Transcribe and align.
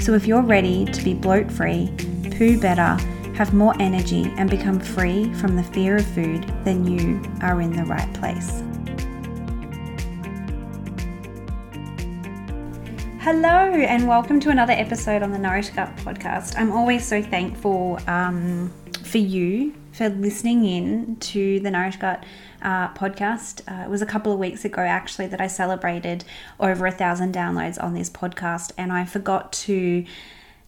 So 0.00 0.14
if 0.14 0.26
you're 0.26 0.42
ready 0.42 0.86
to 0.86 1.04
be 1.04 1.12
bloat 1.12 1.50
free, 1.50 1.92
poo 2.36 2.58
better, 2.58 2.96
have 3.34 3.52
more 3.52 3.74
energy, 3.80 4.32
and 4.38 4.48
become 4.48 4.80
free 4.80 5.32
from 5.34 5.56
the 5.56 5.62
fear 5.62 5.96
of 5.96 6.06
food, 6.06 6.44
then 6.64 6.86
you 6.86 7.20
are 7.42 7.60
in 7.60 7.72
the 7.72 7.84
right 7.84 8.10
place. 8.14 8.62
Hello, 13.20 13.72
and 13.74 14.08
welcome 14.08 14.40
to 14.40 14.50
another 14.50 14.72
episode 14.72 15.22
on 15.22 15.30
the 15.32 15.38
Nourish 15.38 15.70
Gut 15.70 15.94
podcast. 15.96 16.54
I'm 16.56 16.72
always 16.72 17.04
so 17.04 17.20
thankful 17.20 17.98
um, 18.06 18.72
for 19.02 19.18
you 19.18 19.74
for 19.98 20.08
listening 20.08 20.64
in 20.64 21.16
to 21.16 21.58
the 21.58 21.72
Nourish 21.72 21.96
Gut 21.96 22.24
uh, 22.62 22.94
podcast. 22.94 23.62
Uh, 23.66 23.84
it 23.84 23.90
was 23.90 24.00
a 24.00 24.06
couple 24.06 24.32
of 24.32 24.38
weeks 24.38 24.64
ago, 24.64 24.80
actually, 24.80 25.26
that 25.26 25.40
I 25.40 25.48
celebrated 25.48 26.24
over 26.60 26.86
a 26.86 26.92
thousand 26.92 27.34
downloads 27.34 27.82
on 27.82 27.94
this 27.94 28.08
podcast, 28.08 28.70
and 28.78 28.92
I 28.92 29.04
forgot 29.04 29.52
to 29.64 30.06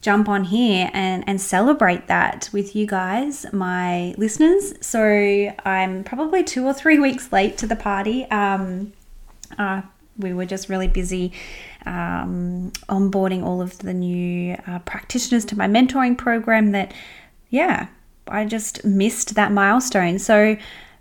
jump 0.01 0.27
on 0.27 0.43
here 0.43 0.89
and, 0.93 1.23
and 1.27 1.39
celebrate 1.39 2.07
that 2.07 2.49
with 2.51 2.75
you 2.75 2.85
guys, 2.85 3.45
my 3.53 4.13
listeners. 4.17 4.73
So 4.85 5.53
I'm 5.63 6.03
probably 6.03 6.43
two 6.43 6.65
or 6.65 6.73
three 6.73 6.99
weeks 7.07 7.31
late 7.31 7.57
to 7.59 7.67
the 7.67 7.77
party. 7.77 8.25
Um, 8.25 8.91
uh, 9.57 9.83
we 10.17 10.33
were 10.33 10.45
just 10.45 10.67
really 10.67 10.89
busy 10.89 11.31
um, 11.85 12.73
onboarding 12.89 13.43
all 13.43 13.61
of 13.61 13.77
the 13.77 13.93
new 13.93 14.57
uh, 14.67 14.79
practitioners 14.79 15.45
to 15.45 15.57
my 15.57 15.67
mentoring 15.67 16.17
program 16.17 16.71
that, 16.73 16.93
yeah, 17.49 17.87
I 18.31 18.45
just 18.45 18.83
missed 18.85 19.35
that 19.35 19.51
milestone. 19.51 20.19
So 20.19 20.57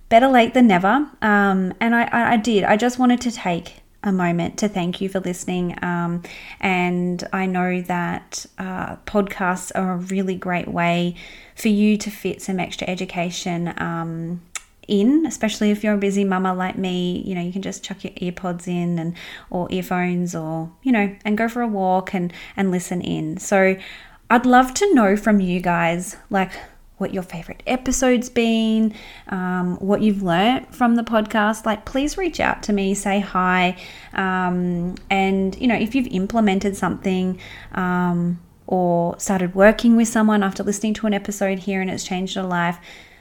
better 0.09 0.29
late 0.29 0.55
than 0.55 0.67
never. 0.67 1.09
Um, 1.23 1.73
and 1.81 1.95
I, 1.95 2.33
I, 2.33 2.37
did. 2.37 2.65
I 2.65 2.77
just 2.77 2.99
wanted 2.99 3.21
to 3.23 3.31
take 3.31 3.83
a 4.03 4.13
moment 4.13 4.59
to 4.59 4.69
thank 4.69 5.01
you 5.01 5.09
for 5.09 5.21
listening. 5.21 5.77
Um, 5.83 6.23
and 6.61 7.27
I 7.33 7.47
know 7.47 7.81
that 7.83 8.47
uh, 8.59 8.97
podcasts 9.07 9.71
are 9.75 9.93
a 9.93 9.97
really 9.97 10.35
great 10.35 10.69
way 10.69 11.15
for 11.55 11.69
you 11.69 11.97
to 11.99 12.11
fit 12.11 12.43
some 12.43 12.59
extra 12.59 12.89
education. 12.89 13.73
Um, 13.77 14.43
in, 14.89 15.25
especially 15.25 15.71
if 15.71 15.85
you're 15.85 15.95
a 15.95 15.99
busy 15.99 16.25
mama 16.25 16.53
like 16.53 16.77
me, 16.77 17.23
you 17.25 17.35
know, 17.37 17.41
you 17.41 17.53
can 17.53 17.63
just 17.63 17.85
chuck 17.85 18.03
your 18.03 18.13
earpods 18.15 18.67
in 18.67 18.99
and 18.99 19.15
or 19.49 19.69
earphones 19.71 20.35
or, 20.35 20.73
you 20.83 20.91
know, 20.91 21.17
and 21.25 21.39
go 21.39 21.49
for 21.49 21.63
a 21.63 21.69
walk 21.69 22.13
and 22.13 22.33
and 22.57 22.73
listen 22.73 23.01
in. 23.01 23.37
So 23.37 23.77
I'd 24.29 24.47
love 24.47 24.75
to 24.75 24.95
know 24.95 25.17
from 25.17 25.41
you 25.41 25.61
guys 25.61 26.17
like 26.29 26.51
what 27.01 27.15
your 27.15 27.23
favorite 27.23 27.63
episode's 27.67 28.29
been, 28.29 28.95
um, 29.29 29.77
what 29.79 30.03
you've 30.03 30.23
learnt 30.23 30.75
from 30.75 30.97
the 30.97 31.03
podcast, 31.03 31.65
like 31.65 31.85
please 31.87 32.19
reach 32.19 32.41
out 32.41 32.63
to 32.63 32.73
me, 32.73 32.95
say 32.95 33.21
hi. 33.21 33.77
Um, 34.13 34.97
and, 35.09 35.59
you 35.59 35.67
know, 35.67 35.75
if 35.77 35.95
you've 35.95 36.09
implemented 36.09 36.77
something 36.77 37.41
um, 37.73 38.39
or 38.67 39.19
started 39.19 39.55
working 39.55 39.97
with 39.97 40.09
someone 40.09 40.43
after 40.43 40.63
listening 40.63 40.95
to 40.95 41.07
an 41.07 41.15
episode 41.15 41.61
here 41.61 41.81
and 41.81 41.91
it's 41.91 42.05
changed 42.05 42.37
your 42.37 42.45
life, 42.45 42.79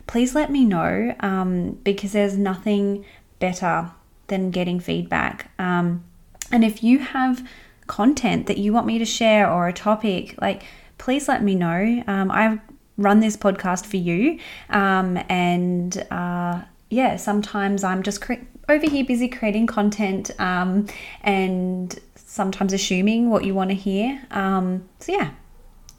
please 0.08 0.36
let 0.36 0.52
me 0.52 0.66
know 0.66 1.16
um, 1.22 1.72
because 1.84 2.12
there's 2.12 2.38
nothing 2.38 3.06
better 3.40 3.92
than 4.28 4.52
getting 4.52 4.80
feedback. 4.80 5.52
Um, 5.58 6.04
and 6.52 6.66
if 6.66 6.84
you 6.84 7.00
have 7.00 7.48
content 7.88 8.48
that 8.48 8.58
you 8.58 8.74
want 8.74 8.88
me 8.88 9.00
to 9.00 9.06
share 9.06 9.50
or 9.50 9.68
a 9.68 9.74
topic, 9.74 10.36
like, 10.42 10.64
please 10.98 11.28
let 11.28 11.42
me 11.44 11.56
know. 11.56 12.04
Um, 12.08 12.30
I've 12.30 12.60
run 13.00 13.20
this 13.20 13.36
podcast 13.36 13.86
for 13.86 13.98
you. 13.98 14.40
Um, 14.70 15.18
and 15.30 16.06
uh, 16.12 16.62
yeah, 16.90 17.16
sometimes 17.16 17.84
I'm 17.84 18.04
just 18.04 18.22
cre- 18.22 18.46
over 18.68 18.88
here 18.88 19.06
busy 19.06 19.28
creating 19.28 19.68
content 19.68 20.32
um, 20.40 20.88
and 21.22 21.98
sometimes 22.16 22.74
assuming 22.74 23.30
what 23.30 23.44
you 23.44 23.56
want 23.56 23.72
to 23.72 23.76
hear. 23.76 24.22
Um, 24.32 24.88
so 25.00 25.12
yeah, 25.12 25.32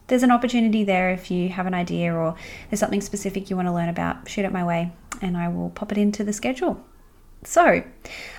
there's 0.06 0.22
an 0.22 0.31
opportunity 0.31 0.84
there 0.84 1.10
if 1.10 1.31
you 1.31 1.49
have 1.49 1.66
an 1.66 1.75
idea 1.75 2.15
or 2.15 2.37
there's 2.69 2.81
something 2.81 3.00
specific 3.00 3.50
you 3.50 3.56
want 3.56 3.66
to 3.69 3.72
learn 3.72 3.89
about, 3.89 4.28
shoot 4.28 4.44
it 4.44 4.53
my 4.53 4.65
way 4.65 4.93
and 5.22 5.37
I 5.37 5.49
will 5.49 5.71
pop 5.71 5.93
it 5.93 5.99
into 5.99 6.25
the 6.25 6.33
schedule. 6.33 6.84
So, 7.43 7.83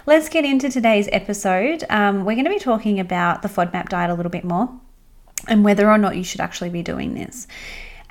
let's 0.06 0.30
get 0.30 0.46
into 0.46 0.70
today's 0.70 1.10
episode. 1.12 1.84
Um, 1.90 2.20
we're 2.24 2.36
going 2.36 2.46
to 2.46 2.52
be 2.52 2.60
talking 2.60 3.00
about 3.00 3.42
the 3.42 3.48
FODMAP 3.48 3.90
diet 3.90 4.12
a 4.12 4.14
little 4.14 4.30
bit 4.30 4.44
more 4.44 4.70
and 5.48 5.64
whether 5.64 5.90
or 5.90 5.98
not 5.98 6.16
you 6.16 6.24
should 6.24 6.40
actually 6.40 6.70
be 6.70 6.84
doing 6.84 7.16
this. 7.16 7.48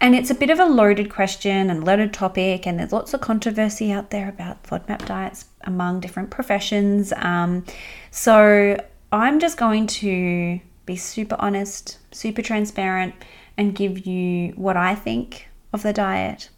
And 0.00 0.14
it's 0.14 0.30
a 0.30 0.34
bit 0.34 0.48
of 0.48 0.58
a 0.58 0.64
loaded 0.64 1.10
question 1.10 1.68
and 1.68 1.84
loaded 1.84 2.14
topic, 2.14 2.66
and 2.66 2.78
there's 2.78 2.92
lots 2.92 3.12
of 3.12 3.20
controversy 3.20 3.92
out 3.92 4.10
there 4.10 4.28
about 4.28 4.62
FODMAP 4.62 5.04
diets 5.04 5.44
among 5.62 6.00
different 6.00 6.30
professions. 6.30 7.12
Um, 7.16 7.66
so 8.10 8.82
I'm 9.12 9.40
just 9.40 9.58
going 9.58 9.86
to 9.88 10.58
be 10.86 10.96
super 10.96 11.36
honest, 11.38 11.98
super 12.12 12.40
transparent, 12.40 13.14
and 13.58 13.74
give 13.74 14.06
you 14.06 14.52
what 14.52 14.76
I 14.76 14.94
think 14.94 15.48
of 15.72 15.82
the 15.82 15.92
diet 15.92 16.48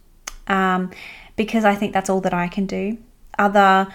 um, 0.47 0.91
because 1.35 1.65
I 1.65 1.75
think 1.75 1.93
that's 1.93 2.09
all 2.09 2.21
that 2.21 2.35
I 2.35 2.47
can 2.47 2.67
do. 2.67 2.97
Other 3.39 3.89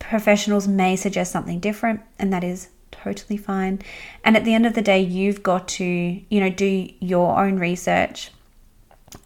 professionals 0.00 0.66
may 0.66 0.96
suggest 0.96 1.30
something 1.30 1.60
different, 1.60 2.00
and 2.18 2.32
that 2.32 2.42
is 2.42 2.70
totally 2.90 3.36
fine. 3.36 3.80
And 4.24 4.36
at 4.36 4.44
the 4.44 4.54
end 4.54 4.66
of 4.66 4.74
the 4.74 4.82
day, 4.82 5.00
you've 5.00 5.42
got 5.44 5.68
to, 5.68 5.84
you 5.84 6.40
know, 6.40 6.50
do 6.50 6.88
your 6.98 7.38
own 7.38 7.58
research 7.58 8.32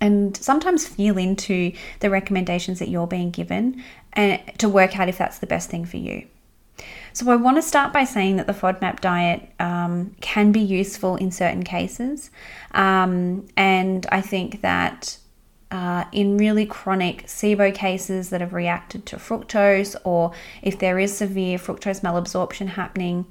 and 0.01 0.37
sometimes 0.37 0.87
feel 0.87 1.19
into 1.19 1.73
the 2.01 2.11
recommendations 2.11 2.79
that 2.79 2.89
you're 2.89 3.07
being 3.07 3.31
given 3.31 3.83
and 4.13 4.41
to 4.59 4.69
work 4.69 4.99
out 4.99 5.09
if 5.09 5.19
that's 5.19 5.39
the 5.39 5.47
best 5.47 5.71
thing 5.71 5.85
for 5.85 5.97
you. 5.97 6.27
So, 7.13 7.31
I 7.31 7.37
want 7.37 7.57
to 7.57 7.63
start 7.63 7.93
by 7.93 8.05
saying 8.05 8.37
that 8.37 8.49
the 8.49 8.53
FODMAP 8.53 9.01
diet 9.01 9.49
um, 9.61 10.17
can 10.21 10.51
be 10.51 10.61
useful 10.61 11.15
in 11.17 11.31
certain 11.31 11.63
cases. 11.63 12.31
Um, 12.73 13.47
and 13.57 14.05
I 14.11 14.21
think 14.21 14.63
that 14.63 15.19
uh, 15.71 16.05
in 16.13 16.37
really 16.37 16.67
chronic 16.67 17.27
SIBO 17.27 17.75
cases 17.75 18.31
that 18.31 18.41
have 18.41 18.53
reacted 18.53 19.07
to 19.07 19.17
fructose, 19.17 19.97
or 20.05 20.33
if 20.63 20.79
there 20.79 20.99
is 20.99 21.17
severe 21.17 21.59
fructose 21.59 22.01
malabsorption 22.01 22.69
happening, 22.69 23.27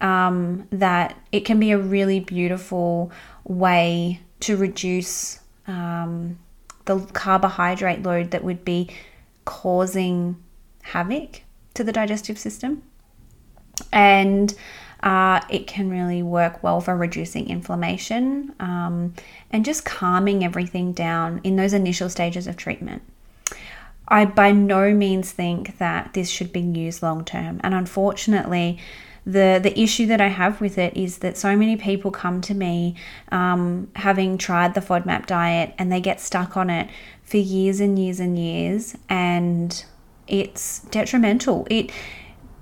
um, 0.00 0.66
that 0.70 1.16
it 1.30 1.40
can 1.40 1.60
be 1.60 1.70
a 1.70 1.78
really 1.78 2.20
beautiful 2.20 3.12
way 3.44 4.20
to 4.40 4.56
reduce 4.56 5.40
um, 5.66 6.38
the 6.84 7.00
carbohydrate 7.12 8.02
load 8.02 8.30
that 8.32 8.44
would 8.44 8.64
be 8.64 8.90
causing 9.44 10.42
havoc 10.82 11.42
to 11.74 11.84
the 11.84 11.92
digestive 11.92 12.38
system. 12.38 12.82
And 13.92 14.54
uh, 15.02 15.40
it 15.50 15.66
can 15.66 15.90
really 15.90 16.22
work 16.22 16.62
well 16.62 16.80
for 16.80 16.96
reducing 16.96 17.48
inflammation 17.48 18.54
um, 18.60 19.14
and 19.50 19.64
just 19.64 19.84
calming 19.84 20.44
everything 20.44 20.92
down 20.92 21.40
in 21.42 21.56
those 21.56 21.72
initial 21.72 22.08
stages 22.08 22.46
of 22.46 22.56
treatment. 22.56 23.02
I 24.06 24.26
by 24.26 24.52
no 24.52 24.92
means 24.92 25.32
think 25.32 25.78
that 25.78 26.12
this 26.12 26.28
should 26.28 26.52
be 26.52 26.60
used 26.60 27.02
long 27.02 27.24
term, 27.24 27.60
and 27.64 27.72
unfortunately, 27.72 28.78
the 29.24 29.60
the 29.62 29.78
issue 29.78 30.06
that 30.06 30.20
I 30.20 30.28
have 30.28 30.60
with 30.60 30.78
it 30.78 30.96
is 30.96 31.18
that 31.18 31.36
so 31.36 31.56
many 31.56 31.76
people 31.76 32.10
come 32.10 32.40
to 32.42 32.54
me 32.54 32.96
um, 33.30 33.90
having 33.96 34.36
tried 34.36 34.74
the 34.74 34.80
FODMAP 34.80 35.26
diet 35.26 35.74
and 35.78 35.92
they 35.92 36.00
get 36.00 36.20
stuck 36.20 36.56
on 36.56 36.70
it 36.70 36.88
for 37.22 37.36
years 37.36 37.80
and 37.80 37.98
years 37.98 38.18
and 38.18 38.38
years, 38.38 38.96
and 39.08 39.84
it's 40.26 40.80
detrimental. 40.90 41.66
It 41.70 41.90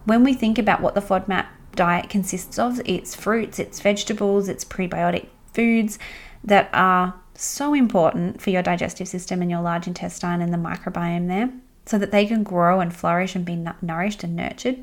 when 0.05 0.25
we 0.25 0.35
think 0.35 0.59
about 0.59 0.81
what 0.81 0.95
the 0.95 1.01
FODMAP 1.01 1.47
diet 1.75 2.11
consists 2.11 2.59
of, 2.59 2.81
it's 2.85 3.15
fruits, 3.15 3.59
it's 3.59 3.81
vegetables, 3.81 4.49
it's 4.49 4.65
prebiotic 4.65 5.29
foods 5.53 5.99
that 6.45 6.69
are 6.73 7.15
so 7.35 7.75
important 7.75 8.41
for 8.41 8.51
your 8.51 8.63
digestive 8.63 9.09
system 9.09 9.41
and 9.41 9.51
your 9.51 9.63
large 9.63 9.87
intestine 9.87 10.43
and 10.43 10.53
the 10.53 10.59
microbiome 10.59 11.29
there 11.29 11.51
so 11.87 11.99
that 11.99 12.11
they 12.11 12.27
can 12.27 12.43
grow 12.43 12.81
and 12.81 12.95
flourish 12.95 13.35
and 13.35 13.45
be 13.45 13.57
nourished 13.81 14.23
and 14.23 14.37
nurtured. 14.37 14.79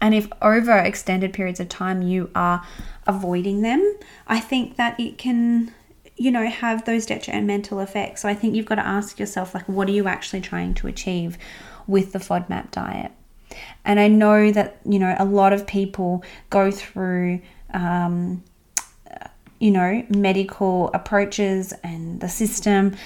And 0.00 0.14
if 0.14 0.28
over 0.40 0.76
extended 0.78 1.32
periods 1.32 1.60
of 1.60 1.68
time 1.68 2.02
you 2.02 2.30
are 2.34 2.64
avoiding 3.06 3.62
them, 3.62 3.96
I 4.26 4.40
think 4.40 4.76
that 4.76 4.98
it 4.98 5.18
can, 5.18 5.74
you 6.16 6.30
know, 6.30 6.48
have 6.48 6.84
those 6.84 7.06
detrimental 7.06 7.80
effects. 7.80 8.22
So 8.22 8.28
I 8.28 8.34
think 8.34 8.54
you've 8.54 8.66
got 8.66 8.76
to 8.76 8.86
ask 8.86 9.18
yourself, 9.18 9.54
like, 9.54 9.68
what 9.68 9.88
are 9.88 9.92
you 9.92 10.08
actually 10.08 10.40
trying 10.40 10.74
to 10.74 10.86
achieve 10.86 11.36
with 11.86 12.12
the 12.12 12.18
FODMAP 12.18 12.70
diet? 12.70 13.12
And 13.84 14.00
I 14.00 14.08
know 14.08 14.52
that, 14.52 14.78
you 14.84 14.98
know, 14.98 15.14
a 15.18 15.24
lot 15.24 15.52
of 15.52 15.66
people 15.66 16.24
go 16.50 16.70
through 16.70 17.40
um, 17.74 18.42
you 19.60 19.70
know, 19.70 20.04
medical 20.08 20.90
approaches 20.94 21.72
and 21.84 22.20
the 22.20 22.28
system 22.28 22.96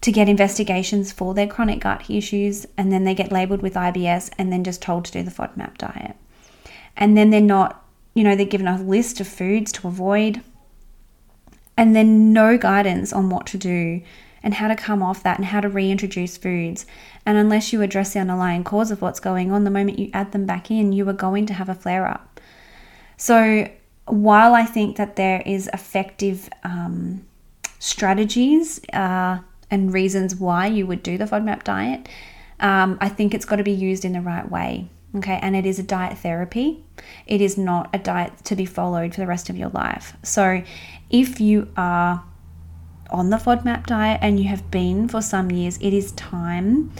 to 0.00 0.12
get 0.12 0.28
investigations 0.28 1.12
for 1.12 1.34
their 1.34 1.46
chronic 1.46 1.80
gut 1.80 2.08
issues, 2.08 2.66
and 2.76 2.90
then 2.90 3.04
they 3.04 3.14
get 3.14 3.32
labeled 3.32 3.62
with 3.62 3.74
IBS 3.74 4.30
and 4.38 4.52
then 4.52 4.64
just 4.64 4.80
told 4.80 5.04
to 5.04 5.12
do 5.12 5.22
the 5.22 5.30
FODMAP 5.30 5.76
diet. 5.78 6.16
And 6.96 7.16
then 7.16 7.30
they're 7.30 7.40
not, 7.40 7.84
you 8.14 8.24
know, 8.24 8.34
they're 8.34 8.46
given 8.46 8.68
a 8.68 8.80
list 8.80 9.20
of 9.20 9.28
foods 9.28 9.72
to 9.72 9.88
avoid, 9.88 10.42
and 11.76 11.94
then 11.94 12.32
no 12.32 12.58
guidance 12.58 13.12
on 13.12 13.30
what 13.30 13.46
to 13.46 13.58
do 13.58 14.02
and 14.42 14.54
how 14.54 14.68
to 14.68 14.76
come 14.76 15.02
off 15.02 15.22
that 15.22 15.38
and 15.38 15.46
how 15.46 15.60
to 15.60 15.68
reintroduce 15.68 16.36
foods. 16.36 16.86
And 17.26 17.36
unless 17.36 17.72
you 17.72 17.82
address 17.82 18.14
the 18.14 18.20
underlying 18.20 18.64
cause 18.64 18.90
of 18.90 19.02
what's 19.02 19.20
going 19.20 19.50
on, 19.50 19.64
the 19.64 19.70
moment 19.70 19.98
you 19.98 20.10
add 20.14 20.32
them 20.32 20.46
back 20.46 20.70
in, 20.70 20.92
you 20.92 21.08
are 21.08 21.14
going 21.14 21.46
to 21.46 21.54
have 21.54 21.68
a 21.68 21.74
flare 21.74 22.06
up. 22.06 22.40
So, 23.16 23.68
while 24.06 24.54
I 24.54 24.64
think 24.64 24.96
that 24.96 25.16
there 25.16 25.42
is 25.44 25.68
effective 25.72 26.48
um, 26.64 27.24
strategies 27.78 28.80
uh, 28.92 29.38
and 29.70 29.92
reasons 29.92 30.34
why 30.34 30.66
you 30.66 30.86
would 30.86 31.02
do 31.02 31.18
the 31.18 31.24
FODMAP 31.24 31.64
diet, 31.64 32.08
um, 32.60 32.98
I 33.00 33.08
think 33.08 33.34
it's 33.34 33.44
got 33.44 33.56
to 33.56 33.62
be 33.62 33.72
used 33.72 34.04
in 34.04 34.12
the 34.12 34.20
right 34.20 34.50
way. 34.50 34.88
Okay, 35.16 35.38
and 35.42 35.56
it 35.56 35.66
is 35.66 35.78
a 35.78 35.82
diet 35.82 36.18
therapy. 36.18 36.84
It 37.26 37.40
is 37.40 37.58
not 37.58 37.90
a 37.92 37.98
diet 37.98 38.44
to 38.44 38.54
be 38.54 38.64
followed 38.64 39.14
for 39.14 39.20
the 39.20 39.26
rest 39.26 39.50
of 39.50 39.56
your 39.56 39.70
life. 39.70 40.16
So, 40.22 40.62
if 41.10 41.40
you 41.40 41.68
are 41.76 42.22
on 43.10 43.30
the 43.30 43.36
FODMAP 43.36 43.86
diet 43.86 44.20
and 44.22 44.38
you 44.38 44.48
have 44.48 44.70
been 44.70 45.08
for 45.08 45.20
some 45.20 45.50
years, 45.50 45.78
it 45.80 45.92
is 45.92 46.12
time 46.12 46.92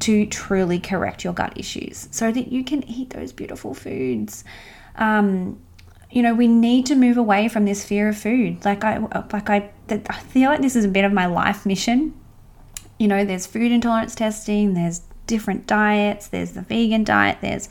to 0.00 0.24
truly 0.26 0.80
correct 0.80 1.22
your 1.22 1.34
gut 1.34 1.52
issues 1.56 2.08
so 2.10 2.32
that 2.32 2.50
you 2.50 2.64
can 2.64 2.82
eat 2.88 3.10
those 3.10 3.32
beautiful 3.32 3.74
foods. 3.74 4.44
Um, 4.96 5.60
you 6.10 6.22
know, 6.22 6.34
we 6.34 6.48
need 6.48 6.86
to 6.86 6.94
move 6.94 7.16
away 7.16 7.48
from 7.48 7.66
this 7.66 7.84
fear 7.84 8.08
of 8.08 8.16
food. 8.16 8.64
Like 8.64 8.82
I, 8.82 8.98
like 9.32 9.50
I, 9.50 9.70
I 9.92 10.20
feel 10.20 10.50
like 10.50 10.62
this 10.62 10.76
is 10.76 10.84
a 10.84 10.88
bit 10.88 11.04
of 11.04 11.12
my 11.12 11.26
life 11.26 11.66
mission. 11.66 12.14
You 12.98 13.08
know, 13.08 13.24
there's 13.24 13.46
food 13.46 13.72
intolerance 13.72 14.14
testing, 14.14 14.74
there's 14.74 15.00
different 15.26 15.66
diets, 15.66 16.28
there's 16.28 16.52
the 16.52 16.62
vegan 16.62 17.04
diet, 17.04 17.38
there's 17.40 17.68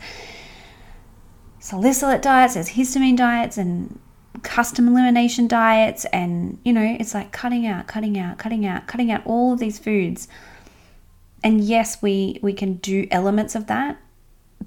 salicylate 1.60 2.22
diets, 2.22 2.54
there's 2.54 2.70
histamine 2.70 3.16
diets, 3.16 3.58
and 3.58 3.98
custom 4.42 4.88
elimination 4.88 5.46
diets 5.46 6.06
and 6.06 6.58
you 6.64 6.72
know 6.72 6.96
it's 6.98 7.12
like 7.12 7.30
cutting 7.30 7.66
out 7.66 7.86
cutting 7.86 8.16
out 8.18 8.38
cutting 8.38 8.64
out 8.64 8.86
cutting 8.86 9.10
out 9.12 9.20
all 9.24 9.52
of 9.52 9.58
these 9.58 9.78
foods. 9.78 10.28
And 11.42 11.60
yes 11.60 12.00
we 12.02 12.38
we 12.42 12.52
can 12.52 12.74
do 12.74 13.06
elements 13.10 13.54
of 13.54 13.66
that 13.66 14.00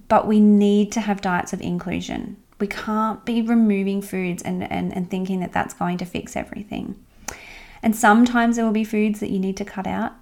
but 0.07 0.27
we 0.27 0.39
need 0.39 0.91
to 0.91 1.01
have 1.01 1.21
diets 1.21 1.53
of 1.53 1.61
inclusion. 1.61 2.37
We 2.59 2.67
can't 2.67 3.25
be 3.25 3.41
removing 3.41 4.01
foods 4.01 4.43
and 4.43 4.69
and, 4.71 4.95
and 4.95 5.09
thinking 5.09 5.39
that 5.39 5.53
that's 5.53 5.73
going 5.73 5.97
to 5.99 6.05
fix 6.05 6.35
everything 6.35 7.02
and 7.83 7.95
sometimes 7.95 8.55
there 8.55 8.65
will 8.65 8.71
be 8.71 8.85
foods 8.85 9.19
that 9.19 9.29
you 9.29 9.39
need 9.39 9.57
to 9.57 9.65
cut 9.65 9.85
out 9.85 10.13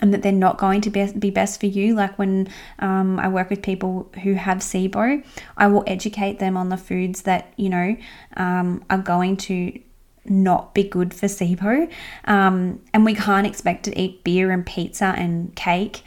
and 0.00 0.12
that 0.12 0.22
they're 0.22 0.32
not 0.32 0.58
going 0.58 0.80
to 0.80 0.90
be 0.90 1.30
best 1.30 1.60
for 1.60 1.66
you. 1.66 1.94
Like 1.94 2.18
when 2.18 2.48
um, 2.80 3.18
I 3.20 3.28
work 3.28 3.50
with 3.50 3.62
people 3.62 4.10
who 4.22 4.34
have 4.34 4.58
SIBO, 4.58 5.24
I 5.56 5.66
will 5.68 5.84
educate 5.86 6.40
them 6.40 6.56
on 6.56 6.68
the 6.68 6.76
foods 6.76 7.22
that, 7.22 7.52
you 7.56 7.68
know, 7.68 7.96
um, 8.36 8.84
are 8.90 8.98
going 8.98 9.36
to 9.36 9.78
not 10.24 10.74
be 10.74 10.82
good 10.82 11.14
for 11.14 11.26
SIBO. 11.26 11.90
Um, 12.24 12.80
and 12.92 13.04
we 13.04 13.14
can't 13.14 13.46
expect 13.46 13.84
to 13.84 13.98
eat 13.98 14.24
beer 14.24 14.50
and 14.50 14.66
pizza 14.66 15.14
and 15.16 15.54
cake 15.54 16.02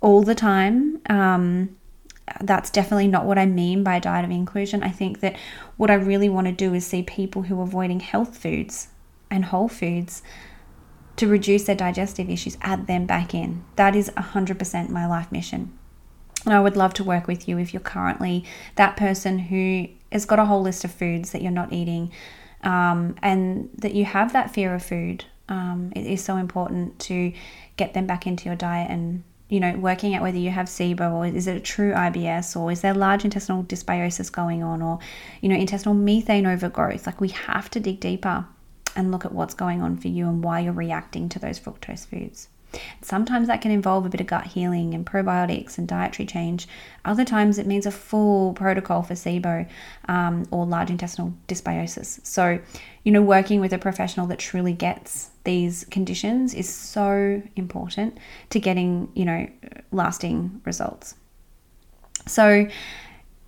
all 0.00 0.22
the 0.22 0.36
time. 0.36 1.00
Um, 1.08 1.76
that's 2.40 2.70
definitely 2.70 3.08
not 3.08 3.24
what 3.24 3.38
I 3.38 3.46
mean 3.46 3.82
by 3.82 3.96
a 3.96 4.00
diet 4.00 4.24
of 4.24 4.30
inclusion. 4.30 4.84
I 4.84 4.90
think 4.90 5.20
that 5.20 5.36
what 5.76 5.90
I 5.90 5.94
really 5.94 6.28
want 6.28 6.46
to 6.46 6.52
do 6.52 6.72
is 6.74 6.86
see 6.86 7.02
people 7.02 7.42
who 7.42 7.58
are 7.60 7.64
avoiding 7.64 8.00
health 8.00 8.36
foods 8.38 8.88
and 9.32 9.46
whole 9.46 9.68
foods 9.68 10.22
to 11.16 11.26
reduce 11.26 11.64
their 11.64 11.76
digestive 11.76 12.30
issues, 12.30 12.56
add 12.62 12.86
them 12.86 13.06
back 13.06 13.34
in. 13.34 13.64
That 13.76 13.96
is 13.96 14.10
100% 14.10 14.88
my 14.90 15.06
life 15.06 15.32
mission. 15.32 15.76
And 16.44 16.54
I 16.54 16.60
would 16.60 16.76
love 16.76 16.94
to 16.94 17.04
work 17.04 17.26
with 17.26 17.48
you 17.48 17.58
if 17.58 17.72
you're 17.72 17.80
currently 17.80 18.44
that 18.76 18.96
person 18.96 19.38
who 19.38 19.88
has 20.10 20.24
got 20.24 20.38
a 20.38 20.44
whole 20.44 20.62
list 20.62 20.84
of 20.84 20.92
foods 20.92 21.32
that 21.32 21.42
you're 21.42 21.50
not 21.50 21.72
eating 21.72 22.12
um, 22.62 23.16
and 23.22 23.70
that 23.78 23.94
you 23.94 24.04
have 24.04 24.32
that 24.32 24.52
fear 24.52 24.74
of 24.74 24.82
food. 24.82 25.24
Um, 25.48 25.92
it 25.94 26.06
is 26.06 26.22
so 26.22 26.36
important 26.36 26.98
to 27.00 27.32
get 27.76 27.94
them 27.94 28.06
back 28.06 28.26
into 28.26 28.46
your 28.46 28.56
diet 28.56 28.90
and 28.90 29.22
you 29.48 29.60
know 29.60 29.76
working 29.76 30.14
out 30.14 30.22
whether 30.22 30.38
you 30.38 30.50
have 30.50 30.66
SIBO 30.66 31.12
or 31.12 31.26
is 31.26 31.46
it 31.46 31.56
a 31.56 31.60
true 31.60 31.92
IBS 31.92 32.58
or 32.58 32.72
is 32.72 32.80
there 32.80 32.94
large 32.94 33.24
intestinal 33.24 33.62
dysbiosis 33.64 34.32
going 34.32 34.62
on 34.62 34.80
or 34.80 34.98
you 35.40 35.48
know 35.48 35.56
intestinal 35.56 35.94
methane 35.94 36.46
overgrowth. 36.46 37.06
Like 37.06 37.20
we 37.20 37.28
have 37.28 37.70
to 37.70 37.80
dig 37.80 38.00
deeper 38.00 38.46
and 38.96 39.10
look 39.10 39.24
at 39.24 39.32
what's 39.32 39.54
going 39.54 39.82
on 39.82 39.96
for 39.96 40.08
you 40.08 40.28
and 40.28 40.42
why 40.42 40.60
you're 40.60 40.72
reacting 40.72 41.28
to 41.30 41.38
those 41.38 41.58
fructose 41.58 42.06
foods. 42.06 42.48
Sometimes 43.02 43.48
that 43.48 43.60
can 43.60 43.70
involve 43.70 44.06
a 44.06 44.08
bit 44.08 44.20
of 44.20 44.26
gut 44.26 44.46
healing 44.46 44.94
and 44.94 45.04
probiotics 45.04 45.78
and 45.78 45.86
dietary 45.86 46.26
change. 46.26 46.66
Other 47.04 47.24
times 47.24 47.58
it 47.58 47.66
means 47.66 47.86
a 47.86 47.90
full 47.90 48.54
protocol 48.54 49.02
for 49.02 49.14
SIBO 49.14 49.68
um, 50.08 50.46
or 50.50 50.64
large 50.64 50.90
intestinal 50.90 51.34
dysbiosis. 51.48 52.24
So, 52.26 52.60
you 53.04 53.12
know, 53.12 53.22
working 53.22 53.60
with 53.60 53.72
a 53.72 53.78
professional 53.78 54.26
that 54.28 54.38
truly 54.38 54.72
gets 54.72 55.30
these 55.44 55.84
conditions 55.90 56.54
is 56.54 56.72
so 56.72 57.42
important 57.56 58.18
to 58.50 58.60
getting, 58.60 59.10
you 59.14 59.24
know, 59.24 59.48
lasting 59.90 60.62
results. 60.64 61.14
So, 62.26 62.68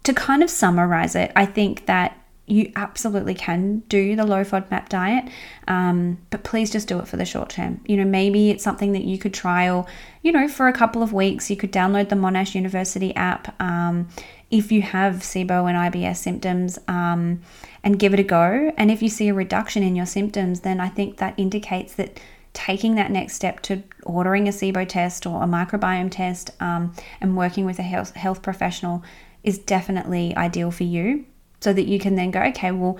to 0.03 0.13
kind 0.13 0.43
of 0.43 0.51
summarize 0.51 1.15
it, 1.15 1.33
I 1.35 1.47
think 1.47 1.87
that 1.87 2.19
you 2.47 2.71
absolutely 2.77 3.35
can 3.35 3.79
do 3.89 4.17
the 4.17 4.25
low 4.25 4.45
FODMAP 4.45 4.89
diet, 4.91 5.25
um, 5.67 6.19
but 6.29 6.45
please 6.45 6.71
just 6.71 6.87
do 6.87 6.99
it 6.99 7.09
for 7.09 7.17
the 7.17 7.25
short 7.25 7.49
term. 7.49 7.81
You 7.87 7.97
know, 7.97 8.05
maybe 8.05 8.51
it's 8.51 8.63
something 8.63 8.93
that 8.93 9.05
you 9.05 9.17
could 9.17 9.33
trial, 9.33 9.89
you 10.23 10.31
know, 10.31 10.47
for 10.47 10.69
a 10.69 10.73
couple 10.73 11.03
of 11.03 11.13
weeks. 11.13 11.49
You 11.49 11.57
could 11.57 11.73
download 11.73 12.11
the 12.11 12.17
Monash 12.17 12.55
University 12.55 13.15
app 13.17 13.59
um, 13.61 14.09
if 14.51 14.71
you 14.71 14.83
have 14.83 15.17
SIBO 15.17 15.69
and 15.69 15.95
IBS 15.95 16.19
symptoms 16.19 16.79
um, 16.87 17.41
and 17.83 17.99
give 17.99 18.13
it 18.13 18.21
a 18.21 18.25
go. 18.25 18.73
And 18.77 18.91
if 18.91 19.01
you 19.01 19.09
see 19.09 19.29
a 19.29 19.35
reduction 19.35 19.83
in 19.83 19.97
your 19.97 20.07
symptoms, 20.07 20.61
then 20.61 20.81
I 20.81 20.91
think 20.91 21.17
that 21.19 21.35
indicates 21.39 21.95
that 21.95 22.21
taking 22.53 22.95
that 22.95 23.11
next 23.11 23.35
step 23.35 23.61
to 23.61 23.83
ordering 24.05 24.49
a 24.49 24.53
SIBO 24.53 24.87
test 24.87 25.27
or 25.27 25.43
a 25.43 25.47
microbiome 25.47 26.11
test 26.11 26.51
um, 26.61 26.95
and 27.23 27.39
working 27.39 27.65
with 27.65 27.79
a 27.79 27.83
health, 27.83 28.15
health 28.15 28.43
professional 28.43 29.03
is 29.43 29.59
definitely 29.59 30.37
ideal 30.37 30.71
for 30.71 30.85
you 30.85 31.25
so 31.65 31.73
that 31.73 31.89
you 31.89 31.99
can 31.99 32.15
then 32.15 32.31
go, 32.31 32.41
okay, 32.43 32.71
well, 32.71 32.99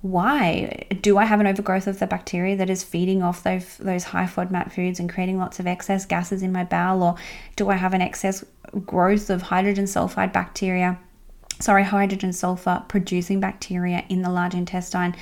why 0.00 0.86
do 1.02 1.18
I 1.18 1.24
have 1.24 1.40
an 1.40 1.46
overgrowth 1.46 1.86
of 1.86 1.98
the 1.98 2.06
bacteria 2.06 2.56
that 2.56 2.70
is 2.70 2.82
feeding 2.82 3.22
off 3.22 3.42
those 3.42 3.76
those 3.78 4.04
high 4.04 4.24
FODMAP 4.24 4.72
foods 4.72 5.00
and 5.00 5.12
creating 5.12 5.38
lots 5.38 5.60
of 5.60 5.66
excess 5.66 6.06
gases 6.06 6.42
in 6.42 6.52
my 6.52 6.64
bowel, 6.64 7.02
or 7.02 7.14
do 7.56 7.68
I 7.68 7.74
have 7.74 7.94
an 7.94 8.00
excess 8.00 8.44
growth 8.86 9.28
of 9.28 9.42
hydrogen 9.42 9.84
sulfide 9.84 10.32
bacteria? 10.32 10.98
Sorry, 11.60 11.84
hydrogen 11.84 12.32
sulfur 12.32 12.82
producing 12.88 13.40
bacteria 13.40 14.04
in 14.08 14.22
the 14.22 14.30
large 14.30 14.54
intestine 14.54 15.14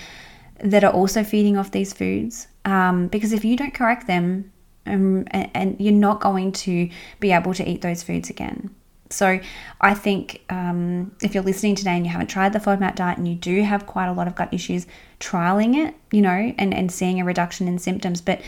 that 0.60 0.84
are 0.84 0.92
also 0.92 1.24
feeding 1.24 1.56
off 1.56 1.70
these 1.70 1.92
foods. 1.92 2.46
Um, 2.66 3.08
because 3.08 3.32
if 3.32 3.44
you 3.44 3.56
don't 3.56 3.74
correct 3.74 4.06
them, 4.06 4.52
um, 4.86 5.24
and, 5.30 5.50
and 5.54 5.76
you're 5.80 5.92
not 5.92 6.20
going 6.20 6.52
to 6.52 6.88
be 7.18 7.32
able 7.32 7.54
to 7.54 7.68
eat 7.68 7.80
those 7.80 8.02
foods 8.02 8.30
again. 8.30 8.70
So 9.10 9.40
I 9.80 9.94
think 9.94 10.44
um, 10.50 11.14
if 11.22 11.34
you're 11.34 11.42
listening 11.42 11.74
today 11.74 11.96
and 11.96 12.04
you 12.04 12.12
haven't 12.12 12.28
tried 12.28 12.52
the 12.52 12.58
FODMAP 12.58 12.94
diet 12.94 13.18
and 13.18 13.28
you 13.28 13.34
do 13.34 13.62
have 13.62 13.86
quite 13.86 14.06
a 14.06 14.12
lot 14.12 14.26
of 14.26 14.34
gut 14.34 14.52
issues, 14.52 14.86
trialing 15.20 15.76
it, 15.76 15.94
you 16.10 16.22
know, 16.22 16.54
and, 16.58 16.74
and 16.74 16.90
seeing 16.90 17.20
a 17.20 17.24
reduction 17.24 17.68
in 17.68 17.78
symptoms, 17.78 18.20
but 18.20 18.40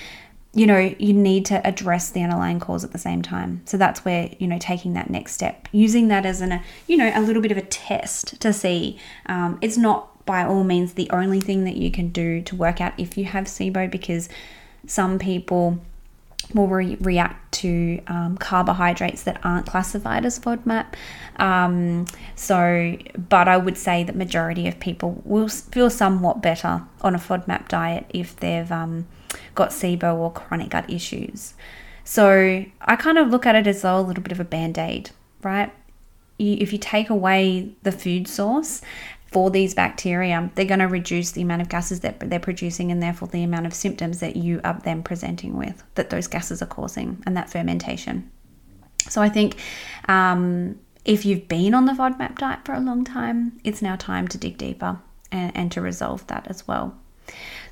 you 0.55 0.67
know, 0.67 0.95
you 0.99 1.13
need 1.13 1.45
to 1.47 1.65
address 1.67 2.11
the 2.11 2.23
underlying 2.23 2.59
cause 2.59 2.83
at 2.83 2.93
the 2.93 2.99
same 2.99 3.21
time. 3.21 3.61
So 3.67 3.77
that's 3.77 4.05
where, 4.05 4.31
you 4.39 4.47
know, 4.47 4.59
taking 4.59 4.95
that 4.95 5.11
next 5.11 5.35
step, 5.35 5.69
using 5.73 6.09
that 6.09 6.25
as 6.25 6.41
an, 6.41 6.53
a, 6.53 6.65
you 6.87 6.97
know, 6.97 7.13
a 7.15 7.21
little 7.21 7.43
bit 7.43 7.53
of 7.53 7.59
a 7.59 7.63
test 7.63 8.41
to 8.41 8.53
see. 8.53 8.99
Um, 9.27 9.59
it's 9.61 9.77
not 9.77 10.25
by 10.25 10.45
all 10.45 10.65
means 10.65 10.95
the 10.95 11.09
only 11.11 11.41
thing 11.41 11.65
that 11.65 11.77
you 11.77 11.91
can 11.91 12.09
do 12.09 12.43
to 12.43 12.57
work 12.57 12.81
out 12.81 12.93
if 12.99 13.17
you 13.17 13.25
have 13.27 13.45
SIBO 13.45 13.91
because 13.91 14.29
some 14.87 15.19
people 15.19 15.79
will 16.55 16.69
re- 16.69 16.97
react 17.01 17.53
to 17.53 18.01
um, 18.07 18.37
carbohydrates 18.39 19.23
that 19.25 19.39
aren't 19.45 19.67
classified 19.67 20.25
as 20.25 20.39
FODMAP. 20.39 20.95
Um, 21.37 22.07
so, 22.35 22.97
but 23.29 23.49
I 23.49 23.57
would 23.57 23.77
say 23.77 24.05
that 24.05 24.17
majority 24.17 24.67
of 24.67 24.81
people 24.81 25.21
will 25.25 25.49
feel 25.49 25.91
somewhat 25.91 26.43
better 26.43 26.83
on 27.03 27.15
a 27.15 27.19
FODMAP 27.19 27.69
diet 27.69 28.07
if 28.11 28.37
they've 28.37 28.71
um, 28.73 29.07
got 29.55 29.71
SIBO 29.71 30.15
or 30.15 30.33
chronic 30.33 30.71
gut 30.71 30.89
issues. 30.89 31.55
So 32.05 32.65
I 32.81 32.97
kind 32.97 33.19
of 33.19 33.29
look 33.29 33.45
at 33.45 33.55
it 33.55 33.67
as 33.67 33.83
though 33.83 33.99
a 33.99 34.03
little 34.03 34.23
bit 34.23 34.33
of 34.33 34.41
a 34.41 34.45
band 34.45 34.79
aid, 34.79 35.11
right? 35.43 35.73
if 36.39 36.73
you 36.73 36.79
take 36.79 37.11
away 37.11 37.73
the 37.83 37.91
food 37.91 38.29
source 38.29 38.81
for 39.31 39.51
these 39.51 39.75
bacteria, 39.75 40.51
they're 40.55 40.65
going 40.65 40.81
to 40.81 40.89
reduce 40.89 41.33
the 41.33 41.43
amount 41.43 41.63
of 41.63 41.69
gases 41.69 42.01
that 42.01 42.19
they're 42.21 42.41
producing 42.41 42.91
and 42.91 43.03
therefore 43.03 43.29
the 43.29 43.43
amount 43.43 43.67
of 43.67 43.75
symptoms 43.75 44.21
that 44.21 44.37
you 44.37 44.61
are 44.65 44.81
then 44.85 45.03
presenting 45.03 45.57
with 45.57 45.83
that 45.97 46.11
those 46.11 46.27
gases 46.27 46.63
are 46.63 46.67
causing 46.67 47.23
and 47.27 47.37
that 47.37 47.51
fermentation. 47.51 48.31
So 49.09 49.21
I 49.21 49.29
think 49.29 49.57
um, 50.09 50.79
if 51.05 51.25
you've 51.25 51.47
been 51.47 51.75
on 51.75 51.85
the 51.85 51.93
FODMAP 51.93 52.39
diet 52.39 52.61
for 52.65 52.73
a 52.73 52.81
long 52.81 53.05
time, 53.05 53.61
it's 53.65 53.83
now 53.83 53.97
time 53.97 54.29
to 54.29 54.39
dig 54.39 54.57
deeper 54.57 54.99
and, 55.31 55.57
and 55.57 55.73
to 55.73 55.81
resolve 55.81 56.27
that 56.29 56.47
as 56.49 56.67
well. 56.67 56.97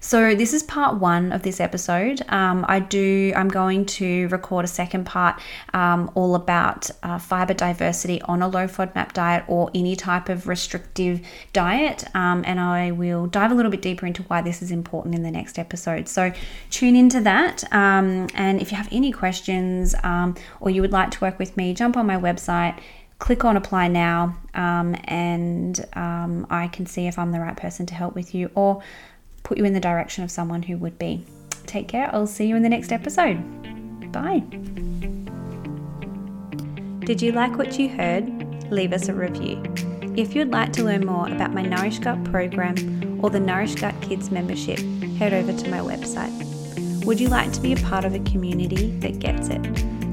So 0.00 0.36
this 0.36 0.52
is 0.52 0.62
part 0.62 0.98
one 1.00 1.32
of 1.32 1.42
this 1.42 1.58
episode. 1.58 2.22
Um, 2.28 2.64
I 2.68 2.78
do. 2.78 3.32
I'm 3.34 3.48
going 3.48 3.86
to 3.86 4.28
record 4.28 4.64
a 4.64 4.68
second 4.68 5.04
part, 5.04 5.40
um, 5.74 6.10
all 6.14 6.36
about 6.36 6.88
uh, 7.02 7.18
fiber 7.18 7.54
diversity 7.54 8.22
on 8.22 8.40
a 8.40 8.46
low 8.46 8.68
FODMAP 8.68 9.12
diet 9.14 9.44
or 9.48 9.68
any 9.74 9.96
type 9.96 10.28
of 10.28 10.46
restrictive 10.46 11.26
diet, 11.52 12.04
um, 12.14 12.44
and 12.46 12.60
I 12.60 12.92
will 12.92 13.26
dive 13.26 13.50
a 13.50 13.54
little 13.54 13.70
bit 13.70 13.82
deeper 13.82 14.06
into 14.06 14.22
why 14.24 14.42
this 14.42 14.62
is 14.62 14.70
important 14.70 15.14
in 15.14 15.22
the 15.22 15.30
next 15.32 15.58
episode. 15.58 16.08
So 16.08 16.32
tune 16.70 16.94
into 16.94 17.20
that. 17.22 17.64
Um, 17.72 18.28
and 18.34 18.62
if 18.62 18.70
you 18.70 18.76
have 18.76 18.88
any 18.92 19.10
questions 19.10 19.94
um, 20.04 20.36
or 20.60 20.70
you 20.70 20.82
would 20.82 20.92
like 20.92 21.10
to 21.12 21.20
work 21.20 21.38
with 21.38 21.56
me, 21.56 21.74
jump 21.74 21.96
on 21.96 22.06
my 22.06 22.16
website 22.16 22.78
click 23.18 23.46
on 23.46 23.56
apply 23.56 23.88
now 23.88 24.36
um, 24.52 24.94
and 25.04 25.86
I 25.94 26.68
can 26.70 26.84
see 26.84 27.06
if 27.06 27.18
I'm 27.18 27.32
the 27.32 27.40
right 27.40 27.56
person 27.56 27.86
to 27.86 27.94
help 27.94 28.14
with 28.14 28.34
you 28.34 28.50
or 28.54 28.82
put 29.46 29.58
you 29.58 29.64
in 29.64 29.72
the 29.72 29.80
direction 29.80 30.24
of 30.24 30.30
someone 30.30 30.60
who 30.60 30.76
would 30.76 30.98
be. 30.98 31.24
Take 31.66 31.86
care. 31.86 32.10
I'll 32.12 32.26
see 32.26 32.46
you 32.46 32.56
in 32.56 32.64
the 32.64 32.68
next 32.68 32.90
episode. 32.90 33.36
Bye. 34.10 34.40
Did 37.06 37.22
you 37.22 37.30
like 37.30 37.56
what 37.56 37.78
you 37.78 37.88
heard? 37.88 38.72
Leave 38.72 38.92
us 38.92 39.08
a 39.08 39.14
review. 39.14 39.62
If 40.16 40.34
you'd 40.34 40.50
like 40.50 40.72
to 40.72 40.82
learn 40.82 41.06
more 41.06 41.28
about 41.28 41.54
my 41.54 41.62
Nourish 41.62 42.00
Gut 42.00 42.24
program 42.24 43.20
or 43.22 43.30
the 43.30 43.38
Nourish 43.38 43.76
Gut 43.76 43.94
Kids 44.00 44.32
membership, 44.32 44.80
head 45.16 45.32
over 45.32 45.52
to 45.52 45.70
my 45.70 45.78
website. 45.78 47.04
Would 47.04 47.20
you 47.20 47.28
like 47.28 47.52
to 47.52 47.60
be 47.60 47.72
a 47.72 47.76
part 47.76 48.04
of 48.04 48.14
a 48.14 48.20
community 48.20 48.98
that 48.98 49.20
gets 49.20 49.48
it? 49.48 49.62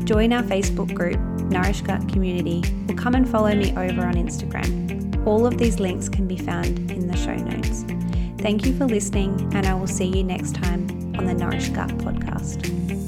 Join 0.05 0.31
our 0.31 0.43
Facebook 0.43 0.93
group, 0.93 1.19
Nourish 1.49 1.81
Gut 1.81 2.07
Community, 2.09 2.63
or 2.89 2.95
come 2.95 3.15
and 3.15 3.27
follow 3.27 3.53
me 3.53 3.71
over 3.71 4.01
on 4.01 4.15
Instagram. 4.15 5.25
All 5.25 5.45
of 5.45 5.57
these 5.57 5.79
links 5.79 6.09
can 6.09 6.27
be 6.27 6.37
found 6.37 6.91
in 6.91 7.07
the 7.07 7.17
show 7.17 7.35
notes. 7.35 7.85
Thank 8.39 8.65
you 8.65 8.75
for 8.77 8.85
listening, 8.85 9.49
and 9.53 9.65
I 9.65 9.73
will 9.73 9.87
see 9.87 10.05
you 10.05 10.23
next 10.23 10.55
time 10.55 10.81
on 11.17 11.25
the 11.25 11.33
Nourish 11.33 11.69
Gut 11.69 11.89
podcast. 11.99 13.02